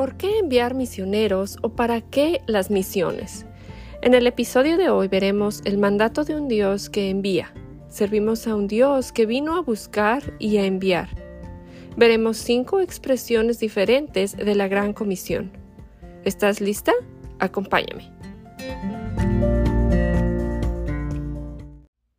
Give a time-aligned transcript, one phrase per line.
[0.00, 3.44] ¿Por qué enviar misioneros o para qué las misiones?
[4.00, 7.52] En el episodio de hoy veremos el mandato de un Dios que envía.
[7.90, 11.10] Servimos a un Dios que vino a buscar y a enviar.
[11.98, 15.52] Veremos cinco expresiones diferentes de la Gran Comisión.
[16.24, 16.94] ¿Estás lista?
[17.38, 18.10] Acompáñame.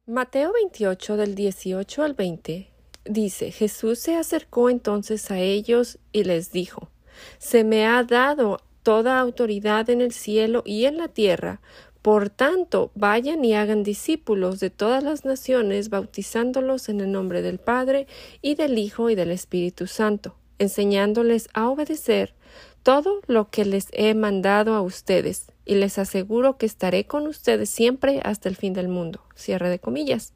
[0.05, 2.69] Mateo 28 del 18 al 20
[3.05, 6.90] dice, Jesús se acercó entonces a ellos y les dijo,
[7.37, 11.61] Se me ha dado toda autoridad en el cielo y en la tierra,
[12.01, 17.59] por tanto, vayan y hagan discípulos de todas las naciones, bautizándolos en el nombre del
[17.59, 18.07] Padre
[18.41, 22.33] y del Hijo y del Espíritu Santo, enseñándoles a obedecer
[22.81, 27.69] todo lo que les he mandado a ustedes, y les aseguro que estaré con ustedes
[27.69, 29.21] siempre hasta el fin del mundo.
[29.35, 30.33] Cierre de comillas.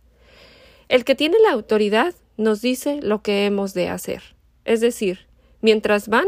[0.88, 4.22] El que tiene la autoridad nos dice lo que hemos de hacer.
[4.66, 5.28] Es decir,
[5.62, 6.28] mientras van,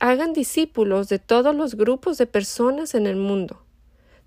[0.00, 3.62] hagan discípulos de todos los grupos de personas en el mundo.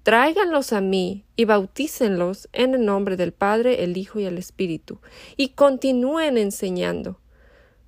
[0.03, 4.99] Tráiganlos a mí y bautícenlos en el nombre del Padre, el Hijo y el Espíritu,
[5.37, 7.19] y continúen enseñando,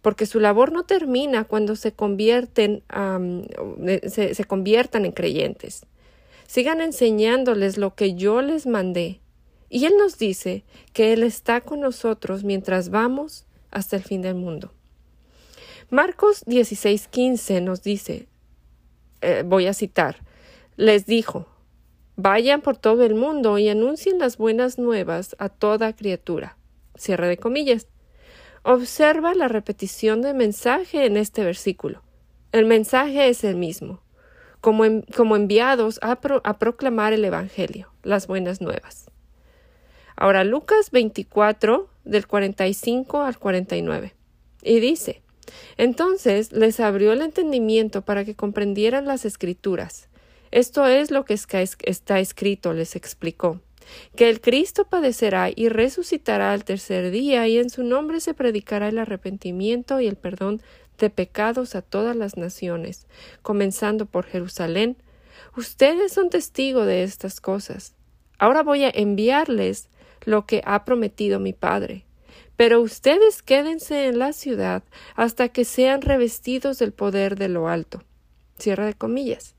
[0.02, 2.84] porque su labor no termina cuando se convierten
[4.08, 5.86] se, se conviertan en creyentes.
[6.48, 9.20] Sigan enseñándoles lo que yo les mandé
[9.70, 14.36] y Él nos dice que Él está con nosotros mientras vamos hasta el fin del
[14.36, 14.72] mundo.
[15.96, 18.28] Marcos 16:15 nos dice,
[19.22, 20.18] eh, voy a citar,
[20.76, 21.48] les dijo,
[22.18, 26.58] vayan por todo el mundo y anuncien las buenas nuevas a toda criatura.
[26.98, 27.88] Cierre de comillas.
[28.64, 32.02] Observa la repetición del mensaje en este versículo.
[32.52, 34.02] El mensaje es el mismo,
[34.59, 34.84] como,
[35.16, 39.09] como enviados a proclamar el Evangelio, las buenas nuevas.
[40.18, 44.14] Ahora Lucas 24 del 45 al 49.
[44.62, 45.22] Y dice,
[45.78, 50.10] entonces les abrió el entendimiento para que comprendieran las escrituras.
[50.52, 53.59] Esto es lo que está escrito, les explicó,
[54.16, 58.88] que el Cristo padecerá y resucitará al tercer día, y en su nombre se predicará
[58.88, 60.62] el arrepentimiento y el perdón
[60.97, 63.06] de pecados a todas las naciones,
[63.42, 64.98] comenzando por Jerusalén.
[65.58, 67.94] Ustedes son testigos de estas cosas.
[68.38, 69.90] Ahora voy a enviarles
[70.24, 72.05] lo que ha prometido mi Padre.
[72.58, 74.84] Pero ustedes quédense en la ciudad
[75.16, 78.04] hasta que sean revestidos del poder de lo alto.
[78.58, 79.56] Cierra de comillas.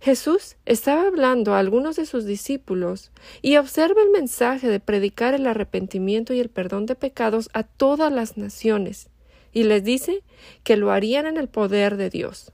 [0.00, 3.10] Jesús estaba hablando a algunos de sus discípulos
[3.42, 8.12] y observa el mensaje de predicar el arrepentimiento y el perdón de pecados a todas
[8.12, 9.08] las naciones,
[9.52, 10.22] y les dice
[10.62, 12.52] que lo harían en el poder de Dios.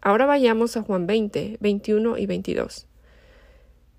[0.00, 2.86] Ahora vayamos a Juan 20, 21 y 22.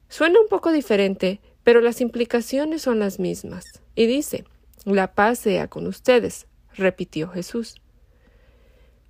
[0.08, 3.82] Suena un poco diferente, pero las implicaciones son las mismas.
[3.94, 4.46] Y dice,
[4.96, 7.76] la paz sea con ustedes, repitió Jesús.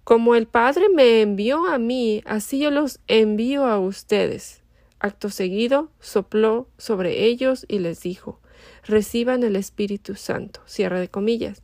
[0.03, 4.63] Como el Padre me envió a mí, así yo los envío a ustedes.
[4.99, 8.39] Acto seguido, sopló sobre ellos y les dijo,
[8.83, 10.61] reciban el Espíritu Santo.
[10.65, 11.61] Cierra de comillas.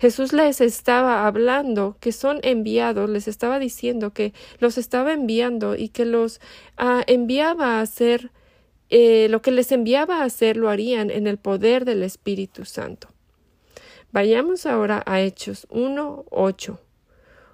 [0.00, 5.88] Jesús les estaba hablando que son enviados, les estaba diciendo que los estaba enviando y
[5.88, 6.40] que los
[6.76, 8.30] ah, enviaba a ser
[8.90, 13.08] eh, lo que les enviaba a hacer lo harían en el poder del Espíritu Santo.
[14.12, 16.78] Vayamos ahora a Hechos 1.8.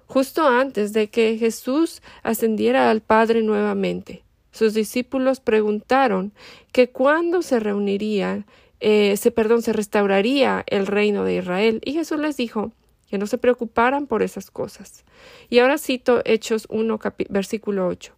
[0.07, 6.33] Justo antes de que Jesús ascendiera al Padre nuevamente, sus discípulos preguntaron
[6.73, 8.45] que cuándo se reuniría,
[8.81, 11.79] eh, se, perdón, se restauraría el reino de Israel.
[11.85, 12.73] Y Jesús les dijo
[13.09, 15.05] que no se preocuparan por esas cosas.
[15.49, 16.99] Y ahora cito Hechos 1,
[17.29, 18.13] versículo 8.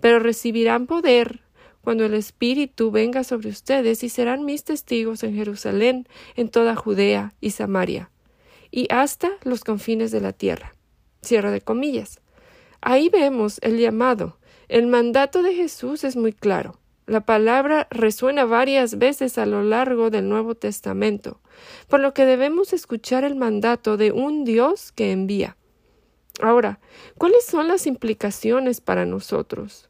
[0.00, 1.40] Pero recibirán poder
[1.82, 7.34] cuando el Espíritu venga sobre ustedes y serán mis testigos en Jerusalén, en toda Judea
[7.40, 8.10] y Samaria,
[8.70, 10.76] y hasta los confines de la tierra.
[11.22, 12.20] Cierra de comillas.
[12.80, 14.38] Ahí vemos el llamado.
[14.68, 16.80] El mandato de Jesús es muy claro.
[17.06, 21.40] La palabra resuena varias veces a lo largo del Nuevo Testamento,
[21.88, 25.56] por lo que debemos escuchar el mandato de un Dios que envía.
[26.40, 26.78] Ahora,
[27.18, 29.89] ¿cuáles son las implicaciones para nosotros?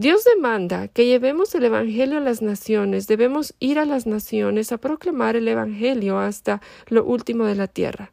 [0.00, 4.78] Dios demanda que llevemos el Evangelio a las naciones, debemos ir a las naciones a
[4.78, 8.10] proclamar el Evangelio hasta lo último de la tierra.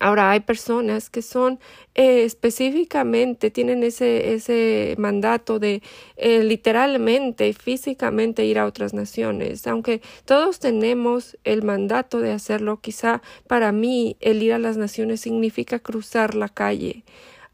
[0.00, 1.60] Ahora hay personas que son
[1.94, 5.84] eh, específicamente, tienen ese, ese mandato de
[6.16, 9.68] eh, literalmente, físicamente ir a otras naciones.
[9.68, 15.20] Aunque todos tenemos el mandato de hacerlo, quizá para mí el ir a las naciones
[15.20, 17.04] significa cruzar la calle,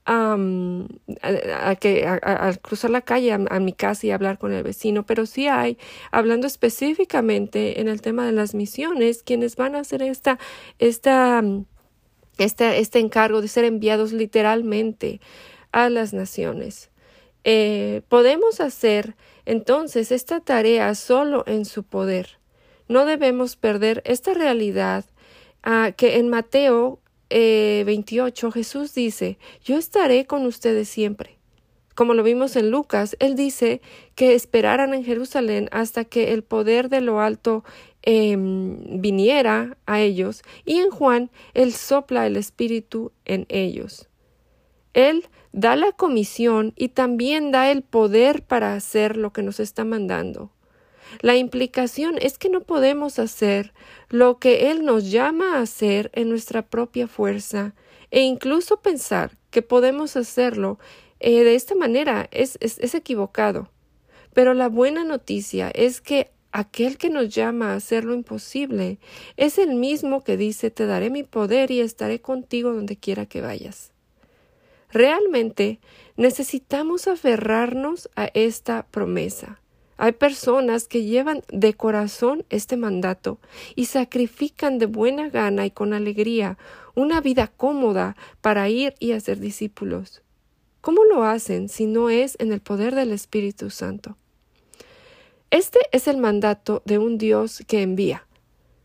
[0.09, 5.27] a, que, a, cruzar la calle a, mi casa y hablar con el vecino, pero
[5.27, 5.77] sí hay,
[6.11, 10.39] hablando específicamente en el tema de las misiones, quienes van a hacer esta,
[10.79, 11.43] esta
[12.39, 15.21] este, este encargo de ser enviados literalmente
[15.73, 16.91] a las naciones.
[17.45, 19.15] Eh, podemos hacer
[19.45, 22.39] entonces esta tarea solo en su poder.
[22.89, 25.05] No debemos perder esta realidad
[25.63, 31.39] ah, que en Mateo 28 eh, Jesús dice, yo estaré con ustedes siempre.
[31.95, 33.81] Como lo vimos en Lucas, él dice
[34.15, 37.65] que esperaran en Jerusalén hasta que el poder de lo alto
[38.03, 44.09] em, viniera a ellos, y en Juan él sopla el Espíritu en ellos.
[44.95, 49.85] Él da la comisión y también da el poder para hacer lo que nos está
[49.85, 50.53] mandando.
[51.21, 53.73] La implicación es que no podemos hacer
[54.09, 57.75] lo que Él nos llama a hacer en nuestra propia fuerza,
[58.11, 60.79] e incluso pensar que podemos hacerlo
[61.21, 63.69] eh, de esta manera es, es equivocado.
[64.33, 68.99] Pero la buena noticia es que aquel que nos llama a hacer lo imposible
[69.37, 73.41] es el mismo que dice Te daré mi poder y estaré contigo donde quiera que
[73.41, 73.93] vayas.
[74.91, 75.81] Realmente
[76.17, 79.61] necesitamos aferrarnos a esta promesa.
[79.99, 83.41] Hay personas que llevan de corazón este mandato
[83.75, 86.57] y sacrifican de buena gana y con alegría
[86.95, 90.23] una vida cómoda para ir y hacer discípulos.
[90.81, 94.17] ¿Cómo lo hacen si no es en el poder del Espíritu Santo?
[95.51, 98.25] Este es el mandato de un Dios que envía.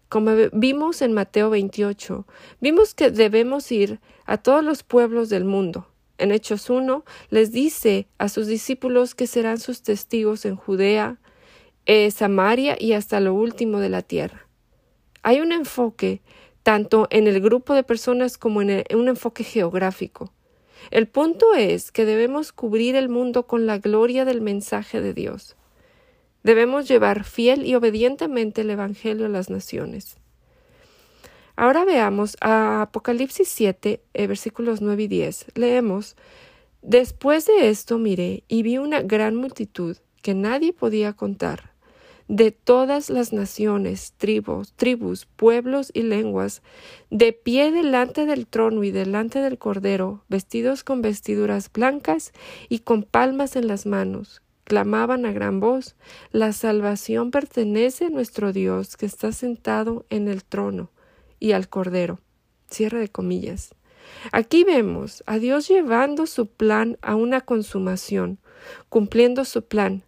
[0.09, 2.25] Como vimos en Mateo 28,
[2.59, 5.87] vimos que debemos ir a todos los pueblos del mundo,
[6.17, 11.17] en Hechos 1 les dice a sus discípulos que serán sus testigos en Judea,
[11.85, 14.47] eh, Samaria y hasta lo último de la tierra.
[15.21, 16.21] Hay un enfoque
[16.63, 20.33] tanto en el grupo de personas como en, un enfoque geográfico.
[20.91, 25.55] El punto es que debemos cubrir el mundo con la gloria del mensaje de Dios.
[26.43, 30.17] Debemos llevar fiel y obedientemente el Evangelio a las naciones.
[31.55, 35.45] Ahora veamos a Apocalipsis 7, eh, versículos 9 y 10.
[35.53, 36.15] Leemos
[36.81, 41.71] Después de esto miré y vi una gran multitud que nadie podía contar,
[42.27, 46.61] de todas las naciones, tribus, tribus, pueblos y lenguas,
[47.09, 52.33] de pie delante del trono y delante del Cordero, vestidos con vestiduras blancas
[52.67, 55.95] y con palmas en las manos, clamaban a gran voz
[56.31, 60.89] La salvación pertenece a nuestro Dios que está sentado en el trono
[61.43, 62.21] y al Cordero.
[62.71, 63.75] Cierre de comillas.
[64.31, 68.39] Aquí vemos a Dios llevando su plan a una consumación,
[68.87, 70.03] cumpliendo su plan.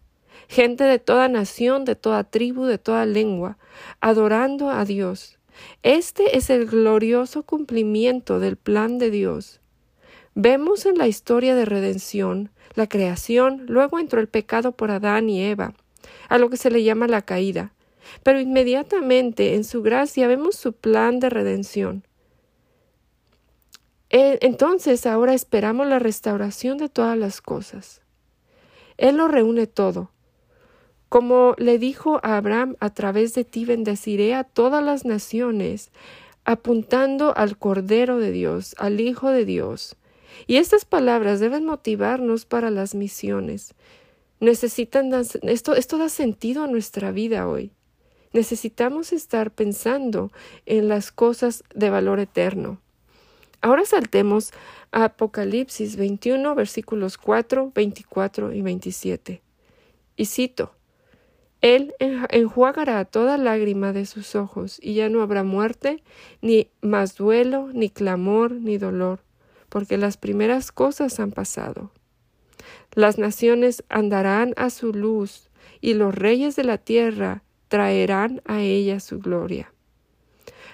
[0.48, 3.58] Gente de toda nación, de toda tribu, de toda lengua,
[4.00, 5.38] adorando a Dios.
[5.82, 9.60] Este es el glorioso cumplimiento del plan de Dios.
[10.34, 15.42] Vemos en la historia de redención la creación, luego entró el pecado por Adán y
[15.42, 15.74] Eva,
[16.30, 17.72] a lo que se le llama la caída.
[18.22, 22.04] Pero inmediatamente en su gracia vemos su plan de redención.
[24.10, 28.02] E, entonces ahora esperamos la restauración de todas las cosas.
[28.96, 30.10] Él lo reúne todo.
[31.08, 35.90] Como le dijo a Abraham, a través de ti bendeciré a todas las naciones,
[36.44, 39.96] apuntando al Cordero de Dios, al Hijo de Dios.
[40.46, 43.74] Y estas palabras deben motivarnos para las misiones.
[44.40, 45.12] Necesitan
[45.42, 47.72] esto, esto da sentido a nuestra vida hoy.
[48.36, 50.30] Necesitamos estar pensando
[50.66, 52.82] en las cosas de valor eterno.
[53.62, 54.52] Ahora saltemos
[54.92, 59.42] a Apocalipsis 21, versículos 4, 24 y 27.
[60.16, 60.74] Y cito,
[61.62, 66.02] Él enjuagará toda lágrima de sus ojos, y ya no habrá muerte,
[66.42, 69.20] ni más duelo, ni clamor, ni dolor,
[69.70, 71.90] porque las primeras cosas han pasado.
[72.92, 75.48] Las naciones andarán a su luz,
[75.80, 79.72] y los reyes de la tierra traerán a ella su gloria.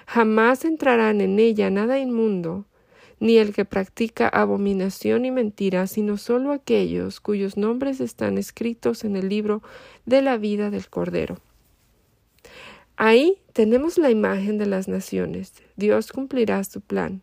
[0.05, 2.65] Jamás entrarán en ella nada inmundo,
[3.19, 9.15] ni el que practica abominación y mentira, sino sólo aquellos cuyos nombres están escritos en
[9.15, 9.61] el libro
[10.05, 11.37] de la vida del Cordero.
[12.97, 15.53] Ahí tenemos la imagen de las naciones.
[15.77, 17.21] Dios cumplirá su plan.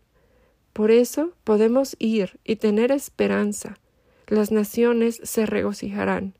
[0.72, 3.76] Por eso podemos ir y tener esperanza.
[4.26, 6.34] Las naciones se regocijarán.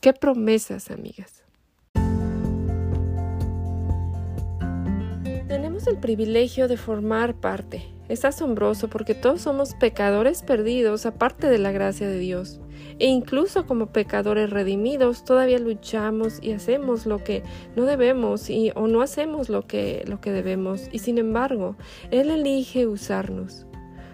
[0.00, 1.37] Qué promesas, amigas.
[5.88, 7.82] El privilegio de formar parte.
[8.08, 12.60] Es asombroso porque todos somos pecadores perdidos aparte de la gracia de Dios.
[12.98, 17.42] E incluso como pecadores redimidos todavía luchamos y hacemos lo que
[17.76, 21.76] no debemos y o no hacemos lo que lo que debemos y sin embargo
[22.10, 23.66] él elige usarnos.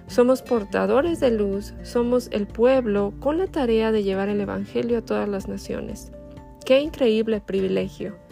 [0.07, 5.03] Somos portadores de luz, somos el pueblo con la tarea de llevar el evangelio a
[5.03, 6.13] todas las naciones.
[6.67, 8.24] Qué increíble privilegio.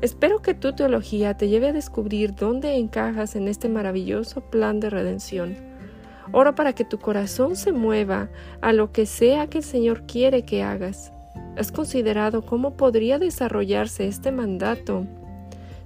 [0.00, 4.88] Espero que tu teología te lleve a descubrir dónde encajas en este maravilloso plan de
[4.88, 5.56] redención.
[6.32, 8.30] Oro para que tu corazón se mueva
[8.62, 11.12] a lo que sea que el Señor quiere que hagas.
[11.58, 15.06] ¿Has considerado cómo podría desarrollarse este mandato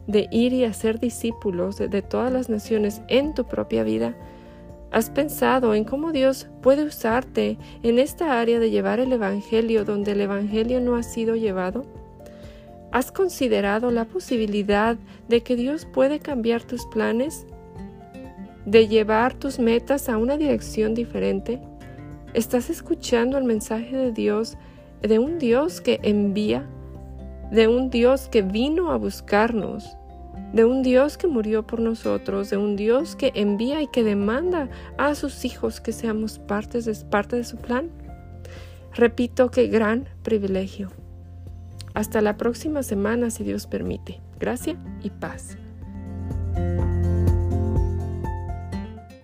[0.06, 4.14] de ir y hacer discípulos de, todas las naciones en tu propia vida?
[4.92, 10.12] ¿Has pensado en cómo Dios puede usarte en esta área de llevar el Evangelio donde
[10.12, 11.84] el Evangelio no ha sido llevado?
[12.94, 14.96] ¿Has considerado la posibilidad
[15.28, 17.44] de que Dios puede cambiar tus planes?
[18.66, 21.60] ¿De llevar tus metas a una dirección diferente?
[22.34, 24.56] ¿Estás escuchando el mensaje de Dios,
[25.02, 26.70] de un Dios que envía,
[27.50, 29.96] de un Dios que vino a buscarnos,
[30.52, 34.68] de un Dios que murió por nosotros, de un Dios que envía y que demanda
[34.98, 37.90] a sus hijos que seamos partes de, parte de su plan?
[38.92, 40.92] Repito, qué gran privilegio.
[41.94, 44.20] Hasta la próxima semana, si Dios permite.
[44.38, 45.56] Gracia y paz.